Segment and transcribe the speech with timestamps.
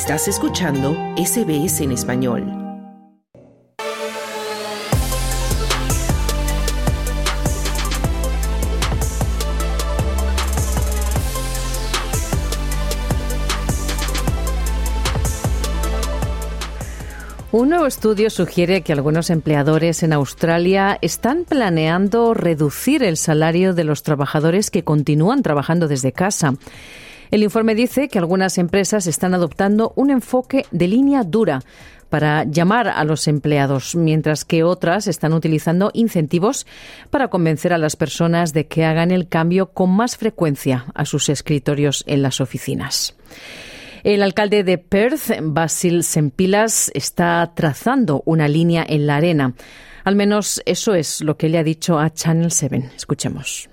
[0.00, 2.44] Estás escuchando SBS en español.
[17.50, 23.82] Un nuevo estudio sugiere que algunos empleadores en Australia están planeando reducir el salario de
[23.82, 26.54] los trabajadores que continúan trabajando desde casa.
[27.30, 31.60] El informe dice que algunas empresas están adoptando un enfoque de línea dura
[32.08, 36.66] para llamar a los empleados, mientras que otras están utilizando incentivos
[37.10, 41.28] para convencer a las personas de que hagan el cambio con más frecuencia a sus
[41.28, 43.14] escritorios en las oficinas.
[44.04, 49.54] El alcalde de Perth, Basil Sempilas, está trazando una línea en la arena.
[50.04, 52.90] Al menos eso es lo que le ha dicho a Channel 7.
[52.96, 53.68] Escuchemos.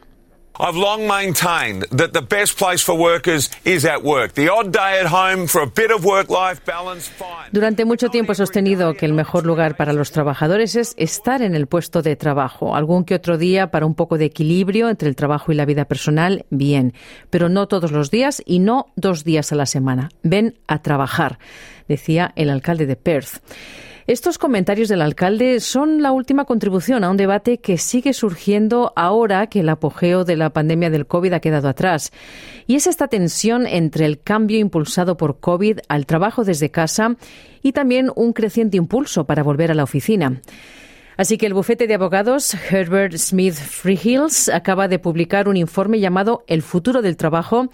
[0.58, 4.36] I've long maintained that the best place for workers is at work.
[4.36, 7.50] The odd day at home for a bit of work-life balance, fine.
[7.52, 11.56] Durante mucho tiempo he sostenido que el mejor lugar para los trabajadores es estar en
[11.56, 12.74] el puesto de trabajo.
[12.74, 15.86] Algún que otro día para un poco de equilibrio entre el trabajo y la vida
[15.86, 16.94] personal, bien.
[17.30, 20.10] Pero no todos los días y no dos días a la semana.
[20.24, 21.38] Ven a trabajar,
[21.90, 23.42] decía el alcalde de Perth.
[24.08, 29.48] Estos comentarios del alcalde son la última contribución a un debate que sigue surgiendo ahora
[29.48, 32.12] que el apogeo de la pandemia del COVID ha quedado atrás.
[32.68, 37.16] Y es esta tensión entre el cambio impulsado por COVID al trabajo desde casa
[37.64, 40.40] y también un creciente impulso para volver a la oficina.
[41.18, 46.44] Así que el bufete de abogados Herbert Smith Freehills acaba de publicar un informe llamado
[46.48, 47.70] El futuro del trabajo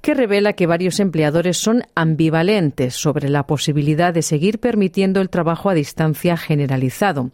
[0.00, 5.68] que revela que varios empleadores son ambivalentes sobre la posibilidad de seguir permitiendo el trabajo
[5.70, 7.30] a distancia generalizado.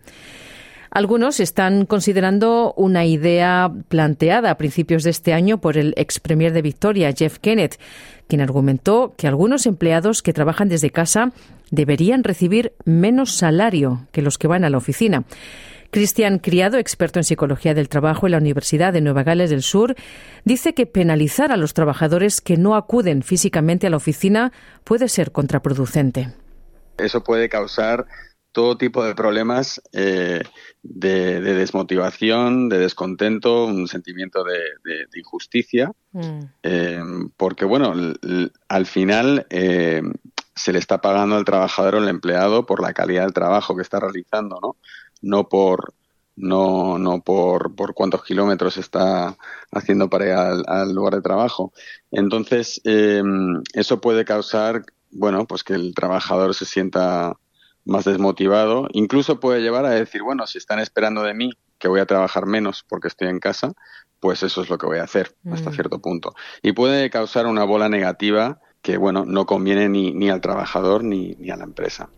[0.90, 6.52] Algunos están considerando una idea planteada a principios de este año por el ex premier
[6.52, 7.78] de Victoria, Jeff Kennett,
[8.28, 11.32] quien argumentó que algunos empleados que trabajan desde casa
[11.70, 15.24] deberían recibir menos salario que los que van a la oficina.
[15.90, 19.94] Cristian Criado, experto en psicología del trabajo en la Universidad de Nueva Gales del Sur,
[20.44, 24.52] dice que penalizar a los trabajadores que no acuden físicamente a la oficina
[24.84, 26.34] puede ser contraproducente.
[26.98, 28.06] Eso puede causar
[28.56, 30.42] todo tipo de problemas eh,
[30.82, 36.40] de, desmotivación, de descontento, un sentimiento de, injusticia, mm.
[36.62, 37.02] eh,
[37.36, 37.92] porque bueno,
[38.68, 40.00] al final eh,
[40.54, 43.82] se le está pagando al trabajador o al empleado por la calidad del trabajo que
[43.82, 44.76] está realizando, ¿no?
[45.20, 45.92] No por
[46.36, 49.36] no, no por, por cuántos kilómetros está
[49.70, 51.74] haciendo para ir al, lugar de trabajo.
[52.10, 57.36] Entonces, eso puede causar, bueno, pues que el trabajador se sienta
[57.86, 62.00] más desmotivado, incluso puede llevar a decir, bueno, si están esperando de mí que voy
[62.00, 63.72] a trabajar menos porque estoy en casa,
[64.20, 65.72] pues eso es lo que voy a hacer hasta mm.
[65.72, 66.34] cierto punto.
[66.62, 71.34] Y puede causar una bola negativa que, bueno, no conviene ni, ni al trabajador ni,
[71.38, 72.10] ni a la empresa.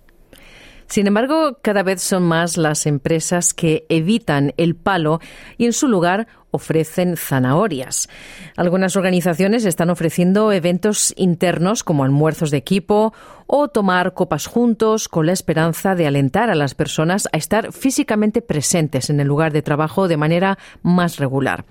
[0.89, 5.21] Sin embargo, cada vez son más las empresas que evitan el palo
[5.59, 8.09] y en su lugar ofrecen zanahorias.
[8.57, 13.13] Algunas organizaciones están ofreciendo eventos internos como almuerzos de equipo
[13.47, 18.41] o tomar copas juntos con la esperanza de alentar a las personas a estar físicamente
[18.41, 21.67] presentes en el lugar de trabajo de manera más regular.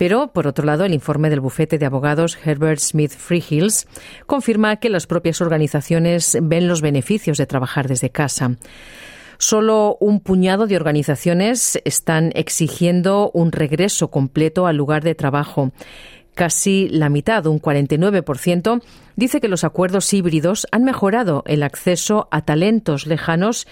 [0.00, 3.86] Pero, por otro lado, el informe del bufete de abogados Herbert Smith Freehills
[4.24, 8.56] confirma que las propias organizaciones ven los beneficios de trabajar desde casa.
[9.36, 15.70] Solo un puñado de organizaciones están exigiendo un regreso completo al lugar de trabajo.
[16.40, 18.82] Casi la mitad, un 49%,
[19.14, 23.66] dice que los acuerdos híbridos han mejorado el acceso a talentos lejanos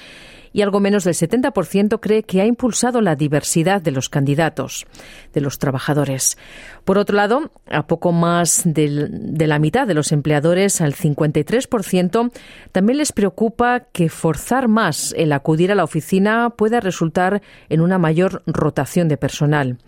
[0.53, 4.87] y algo menos del 70% cree que ha impulsado la diversidad de los candidatos,
[5.33, 6.37] de los trabajadores.
[6.85, 12.31] Por otro lado, a poco más de la mitad de los empleadores, al 53%,
[12.71, 17.41] también les preocupa que forzar más el acudir a la oficina pueda resultar
[17.71, 19.79] en una mayor rotación de personal.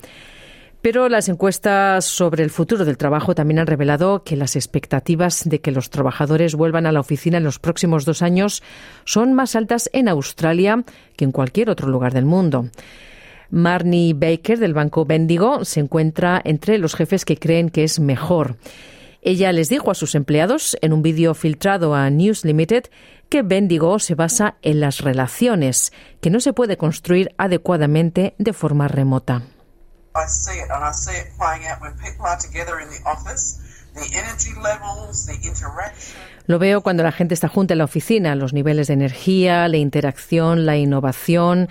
[0.83, 5.61] Pero las encuestas sobre el futuro del trabajo también han revelado que las expectativas de
[5.61, 8.63] que los trabajadores vuelvan a la oficina en los próximos dos años
[9.05, 10.83] son más altas en Australia
[11.17, 12.71] que en cualquier otro lugar del mundo.
[13.51, 18.57] Marnie Baker del Banco Bendigo se encuentra entre los jefes que creen que es mejor.
[19.21, 22.85] Ella les dijo a sus empleados en un vídeo filtrado a News Limited
[23.29, 28.89] que Bendigo se basa en las relaciones, que no se puede construir adecuadamente de forma
[28.89, 29.43] remota.
[30.15, 33.01] I see it, and I see it playing out when people are together in the
[33.09, 33.61] office.
[36.47, 39.77] Lo veo cuando la gente está junta en la oficina, los niveles de energía, la
[39.77, 41.69] interacción, la innovación.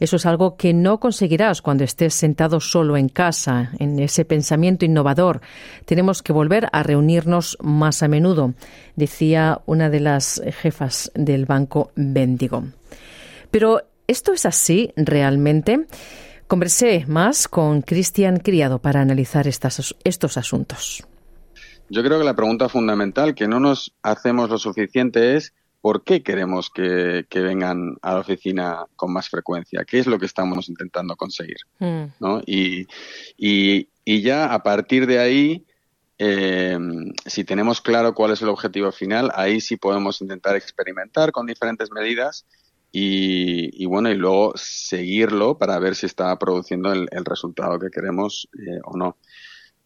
[0.00, 4.84] Eso es algo que no conseguirás cuando estés sentado solo en casa, en ese pensamiento
[4.84, 5.40] innovador.
[5.84, 8.54] Tenemos que volver a reunirnos más a menudo,
[8.96, 12.64] decía una de las jefas del banco Bendigo.
[13.50, 15.86] Pero, ¿esto es así realmente?
[16.52, 21.02] Conversé más con Cristian Criado para analizar estos asuntos.
[21.88, 26.22] Yo creo que la pregunta fundamental que no nos hacemos lo suficiente es ¿por qué
[26.22, 29.86] queremos que, vengan a la oficina con más frecuencia?
[29.86, 31.56] ¿Qué es lo que estamos intentando conseguir?
[31.78, 32.04] Mm.
[32.20, 32.42] ¿no?
[32.44, 32.86] Y,
[34.04, 35.64] ya a partir de ahí,
[36.18, 36.78] eh,
[37.24, 41.90] si tenemos claro cuál es el objetivo final, ahí sí podemos intentar experimentar con diferentes
[41.90, 42.44] medidas
[42.94, 48.80] y, bueno, y luego seguirlo para ver si está produciendo el, resultado que queremos eh,
[48.84, 49.16] o no.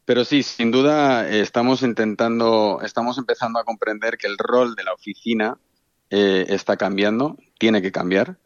[0.05, 4.83] Pero sí, sin duda eh, estamos intentando, estamos empezando a comprender que el rol de
[4.83, 5.57] la oficina
[6.11, 8.39] eh, está cambiando, tiene que cambiar,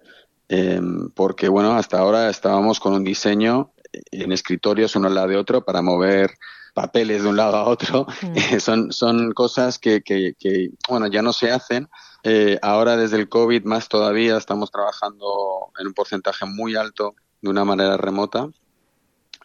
[0.49, 3.73] em, porque bueno, hasta ahora estábamos con un diseño
[4.11, 6.33] en escritorios uno al lado de otro para mover
[6.75, 8.07] papeles de un lado a otro.
[8.23, 8.35] Mm.
[8.61, 11.89] son, son cosas que, que, que, bueno, ya no se hacen.
[12.23, 17.51] Eh, ahora desde el COVID más todavía estamos trabajando en un porcentaje muy alto de
[17.51, 18.49] una manera remota.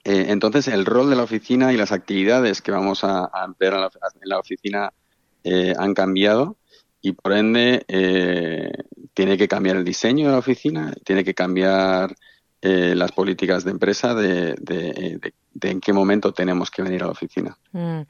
[0.03, 4.29] Eh, entonces, el rol de la oficina y las actividades que vamos a, emplear en
[4.29, 4.93] la, oficina
[5.43, 6.57] eh, han cambiado
[7.01, 8.71] y, por ende, eh,
[9.15, 12.15] tiene que cambiar el diseño de la oficina, tiene que cambiar
[12.65, 14.55] las políticas de empresa de,
[15.61, 17.57] en qué momento tenemos que venir a la oficina.
[17.71, 18.01] Mm.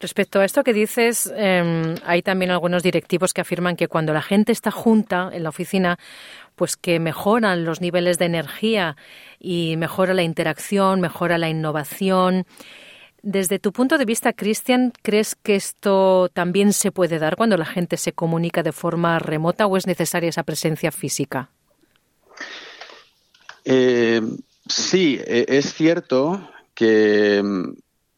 [0.00, 4.22] Respecto a esto que dices, em, hay también algunos directivos que afirman que cuando la
[4.22, 5.98] gente está junta en la oficina,
[6.56, 8.96] pues que mejoran los niveles de energía
[9.38, 12.44] y mejora la interacción, mejora la innovación.
[13.22, 17.64] Desde tu punto de vista, Cristian, ¿crees que esto también se puede dar cuando la
[17.64, 21.50] gente se comunica de forma remota o es necesaria esa presencia física?
[23.64, 24.20] Eh,
[24.68, 27.42] sí, e, es cierto que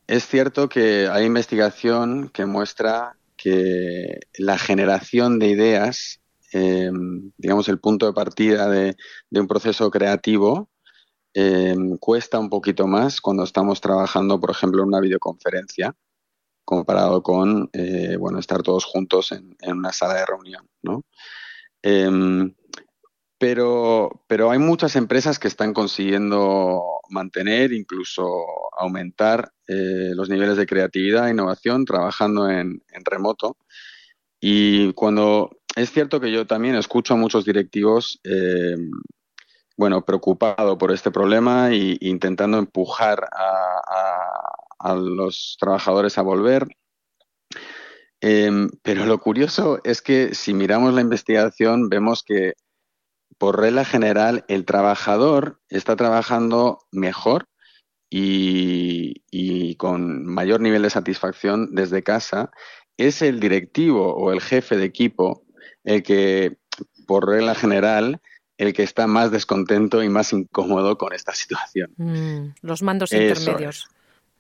[0.07, 6.21] es cierto que hay investigación que muestra que la generación de ideas
[6.55, 8.97] Em, digamos, el punto de partida de,
[9.33, 10.71] un proceso creativo
[11.35, 15.97] em, cuesta un poquito más cuando estamos trabajando, por ejemplo, en una videoconferencia,
[16.65, 21.03] comparado con, eh, bueno, estar todos juntos en, una sala de reunión, ¿no?
[23.47, 28.43] Pero, pero hay muchas empresas que están consiguiendo mantener, incluso
[28.75, 33.59] aumentar eh, los niveles de creatividad e innovación trabajando en, remoto.
[34.41, 38.77] Y cuando es cierto que yo también escucho a muchos directivos, eh,
[39.77, 46.67] bueno, preocupados por este problema e intentando empujar a, los trabajadores a volver.
[48.23, 52.55] Em, pero lo curioso es que si miramos la investigación vemos que
[53.39, 57.49] por regla general el trabajador está trabajando mejor
[58.11, 62.51] y, y, con mayor nivel de satisfacción desde casa.
[62.97, 65.45] Es el directivo o el jefe de equipo
[65.83, 66.57] el que,
[67.07, 68.21] por regla general,
[68.59, 71.93] el que está más descontento y más incómodo con esta situación.
[71.97, 73.89] Mm, los mandos intermedios.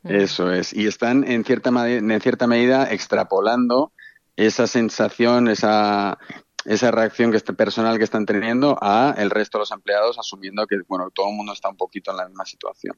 [0.02, 0.11] Mm.
[0.11, 0.73] Eso es.
[0.73, 3.93] Y están en cierta, en cierta medida extrapolando
[4.37, 6.19] esa sensación, esa,
[6.64, 10.66] esa reacción que este personal que están teniendo a el resto de los empleados, asumiendo
[10.66, 12.96] que bueno todo el mundo está un poquito en la misma situación.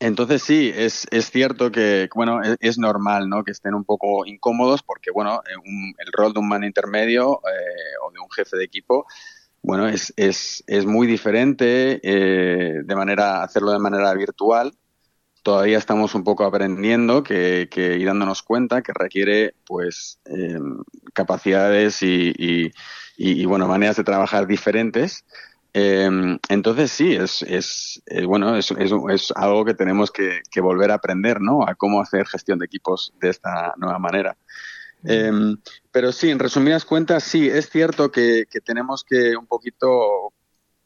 [0.00, 3.44] Entonces sí, es, es cierto que, bueno, es, normal, ¿no?
[3.44, 7.94] Que estén un poco incómodos porque, bueno, eh, el rol de un mano intermedio eh,
[8.04, 9.06] o de un jefe de equipo,
[9.62, 14.72] bueno, es, es, es muy diferente eh, de manera, hacerlo de manera virtual.
[15.44, 20.18] Todavía estamos un poco aprendiendo que, que y dándonos cuenta que requiere, pues,
[21.12, 22.72] capacidades y, y,
[23.16, 25.24] y, bueno, maneras de trabajar diferentes
[25.76, 30.94] Em, entonces sí, es, es, eh, bueno, es, es, algo que tenemos que, volver a
[30.94, 31.66] aprender, ¿no?
[31.66, 34.36] A cómo hacer gestión de equipos de esta nueva manera.
[35.02, 35.56] Em,
[35.90, 40.32] pero sí, en resumidas cuentas, sí, es cierto que, tenemos que un poquito,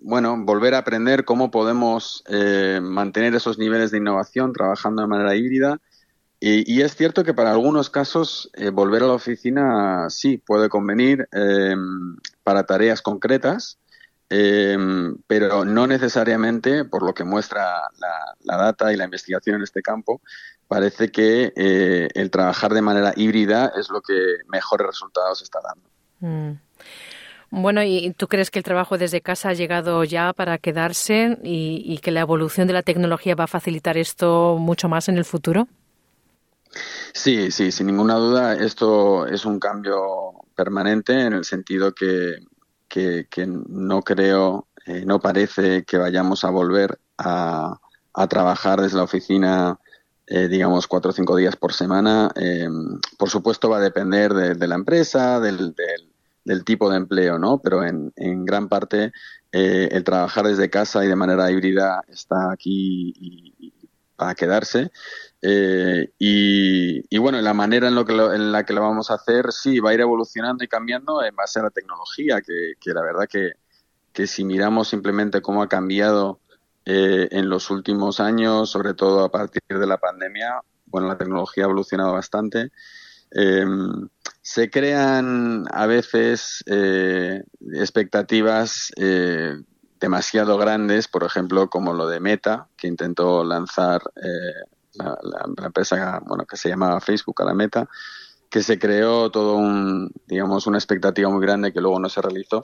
[0.01, 5.35] bueno, volver a aprender cómo podemos eh, mantener esos niveles de innovación trabajando de manera
[5.35, 5.81] híbrida.
[6.41, 11.29] Y, es cierto que para algunos casos eh, volver a la oficina sí puede convenir
[11.33, 13.79] em, para tareas concretas.
[14.31, 19.83] Em, pero no necesariamente, por lo que muestra la, data y la investigación en este
[19.83, 20.21] campo,
[20.69, 24.15] parece que eh, el trabajar de manera híbrida es lo que
[24.49, 25.89] mejores resultados está dando.
[26.21, 26.68] Mm.
[27.51, 31.99] Bueno, ¿y tú crees que el trabajo desde casa ha llegado ya para quedarse y,
[32.03, 35.67] que la evolución de la tecnología va a facilitar esto mucho más en el futuro?
[37.15, 42.37] Sí, sí, sin ninguna duda esto es un cambio permanente en el sentido que,
[42.87, 47.79] que, no creo, eh, no parece que vayamos a volver a,
[48.29, 49.79] trabajar desde la oficina,
[50.27, 52.31] eh, digamos, cuatro o cinco días por semana.
[52.35, 56.09] Em, por supuesto va a depender de, la empresa, del, del,
[56.65, 57.61] tipo de empleo, ¿no?
[57.63, 59.13] Pero en, en gran parte
[59.51, 63.73] eh, el trabajar desde casa y de manera híbrida está aquí y,
[64.17, 64.91] para quedarse.
[65.41, 69.53] Eh, y, bueno, la manera en, lo que en la que lo vamos a hacer,
[69.53, 73.29] sí, va a ir evolucionando y cambiando en base a la tecnología, que, la verdad
[73.31, 73.53] que,
[74.13, 76.41] que, si miramos simplemente cómo ha cambiado
[76.85, 81.65] eh, en los últimos años, sobre todo a partir de la pandemia, bueno, la tecnología
[81.65, 82.73] ha evolucionado bastante.
[83.31, 84.09] Em,
[84.49, 87.43] se crean a veces eh,
[87.75, 88.91] expectativas
[90.01, 94.01] demasiado grandes, por ejemplo, como lo de Meta, que intentó lanzar
[94.95, 97.89] la, empresa bueno, que se llamaba Facebook a la meta,
[98.49, 102.63] que se creó todo un, digamos, una expectativa muy grande que luego no se realizó.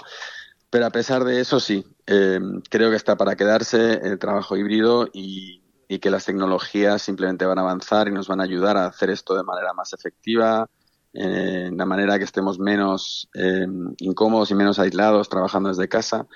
[0.70, 5.08] Pero a pesar de eso, sí, eh, creo que está para quedarse el trabajo híbrido
[5.12, 5.60] y,
[6.00, 9.36] que las tecnologías simplemente van a avanzar y nos van a ayudar a hacer esto
[9.36, 10.68] de manera más efectiva,
[11.14, 13.66] eh, de manera que estemos menos eh,
[13.98, 16.26] incómodos y menos aislados trabajando desde casa.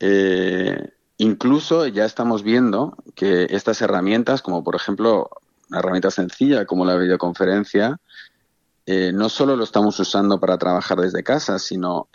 [0.00, 5.30] Eh, Incluso ya estamos viendo que estas herramientas, como por ejemplo
[5.70, 7.98] una herramienta sencilla como la videoconferencia,
[9.14, 12.10] no solo lo estamos usando para trabajar desde casa, sino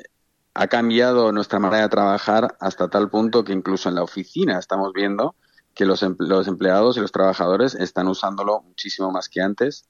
[0.53, 4.93] ha cambiado nuestra manera de trabajar hasta tal punto que incluso en la oficina estamos
[4.93, 5.33] viendo
[5.73, 9.85] que los, los empleados y los trabajadores están usándolo muchísimo más que antes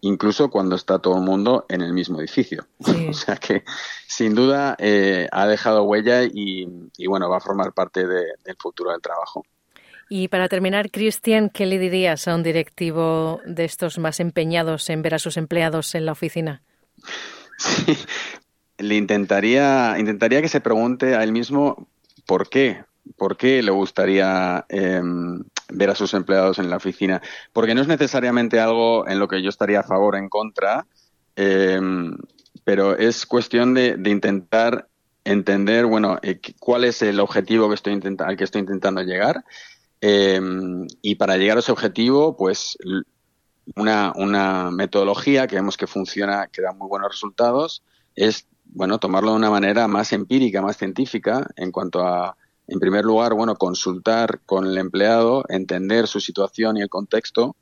[0.00, 2.66] incluso cuando está todo el mundo en el mismo edificio.
[3.08, 3.64] o sea que,
[4.06, 6.66] sin duda, eh, ha dejado huella y,
[7.06, 9.44] bueno, va a formar parte del futuro del trabajo.
[10.10, 15.02] Y para terminar, Cristian, ¿qué le dirías a un directivo de estos más empeñados en
[15.02, 16.62] ver a sus empleados en la oficina?
[17.60, 17.98] Sí,
[18.78, 21.88] le intentaría, intentaría que se pregunte a él mismo
[22.24, 22.84] por qué,
[23.16, 27.22] por qué le gustaría em, ver a sus empleados en la oficina,
[27.52, 30.86] porque no es necesariamente algo en lo que yo estaría a favor o en contra,
[31.36, 32.16] em,
[32.64, 34.88] pero es cuestión de, intentar
[35.24, 39.44] entender, bueno, eh, cuál es el objetivo que estoy al que estoy intentando llegar.
[40.00, 42.78] Em, y para llegar a ese objetivo, pues
[43.76, 47.82] una, una metodología que vemos que funciona, que da muy buenos resultados,
[48.14, 52.36] es, bueno, tomarlo de una manera más empírica, más científica en cuanto a
[52.68, 57.56] en primer lugar, bueno, consultar con el empleado, entender su situación y el contexto,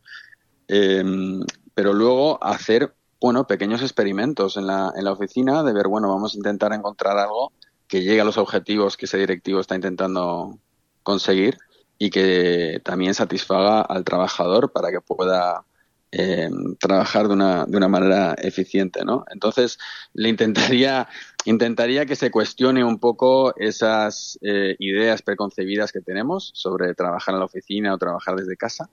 [0.69, 1.41] em,
[1.75, 6.35] pero luego hacer, bueno, pequeños experimentos en la, en la oficina de ver, bueno, vamos
[6.35, 7.53] a intentar encontrar algo
[7.87, 10.59] que llegue a los objetivos que ese directivo está intentando
[11.03, 11.57] conseguir
[11.99, 15.65] y que también satisfaga al trabajador para que pueda
[16.13, 16.49] eh,
[16.79, 19.25] trabajar de una, de una manera eficiente, ¿no?
[19.31, 19.79] Entonces,
[20.15, 21.09] le intentaría,
[21.47, 27.41] intentaría que se cuestione un poco esas eh, ideas preconcebidas que tenemos sobre trabajar en
[27.41, 28.91] la oficina o trabajar desde casa.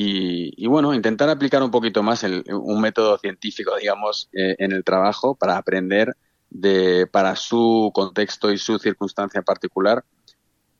[0.00, 5.34] Y, bueno, intentar aplicar un poquito más un método científico, digamos, eh, en el trabajo
[5.34, 6.14] para aprender
[6.50, 10.04] de, para su contexto y su circunstancia particular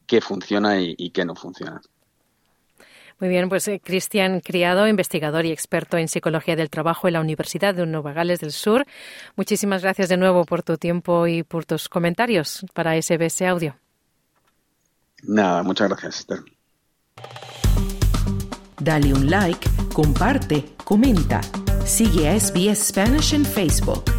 [0.07, 1.83] qué funciona y qué no funciona.
[3.21, 7.21] Muy bien, pues eh, Cristian Criado, investigador y experto en psicología del trabajo en la
[7.21, 8.87] Universidad de Nueva Gales del Sur.
[9.35, 13.77] Muchísimas gracias de nuevo por tu tiempo y por tus comentarios para SBS Audio.
[15.25, 16.39] Nada, muchas gracias, Esther.
[18.81, 21.41] Dale un like, comparte, comenta.
[21.85, 24.18] Sigue a SBS Spanish en Facebook.